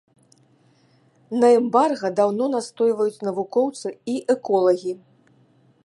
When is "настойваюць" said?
2.55-3.23